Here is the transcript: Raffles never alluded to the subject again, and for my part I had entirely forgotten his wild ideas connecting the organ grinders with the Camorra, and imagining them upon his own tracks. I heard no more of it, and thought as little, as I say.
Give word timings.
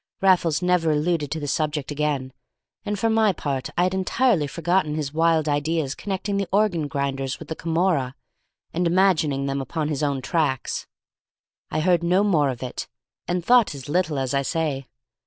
Raffles 0.19 0.63
never 0.63 0.89
alluded 0.89 1.29
to 1.29 1.39
the 1.39 1.47
subject 1.47 1.91
again, 1.91 2.33
and 2.83 2.97
for 2.97 3.07
my 3.07 3.33
part 3.33 3.69
I 3.77 3.83
had 3.83 3.93
entirely 3.93 4.47
forgotten 4.47 4.95
his 4.95 5.13
wild 5.13 5.47
ideas 5.47 5.93
connecting 5.93 6.37
the 6.37 6.47
organ 6.51 6.87
grinders 6.87 7.37
with 7.37 7.49
the 7.49 7.55
Camorra, 7.55 8.15
and 8.73 8.87
imagining 8.87 9.45
them 9.45 9.61
upon 9.61 9.89
his 9.89 10.01
own 10.01 10.23
tracks. 10.23 10.87
I 11.69 11.81
heard 11.81 12.01
no 12.01 12.23
more 12.23 12.49
of 12.49 12.63
it, 12.63 12.87
and 13.27 13.45
thought 13.45 13.75
as 13.75 13.87
little, 13.87 14.17
as 14.17 14.33
I 14.33 14.41
say. 14.41 14.87